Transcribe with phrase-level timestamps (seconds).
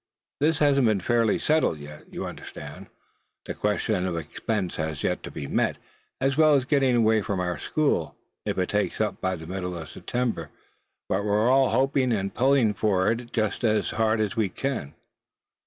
[0.39, 2.87] That hasn't been fully settled yet, you understand;
[3.45, 5.77] the question of expense has to be met,
[6.19, 9.77] as well as getting away from our school, if it takes up by the middle
[9.77, 10.49] of September.
[11.07, 14.95] But we're all hoping, and pulling for it just as hard as we can."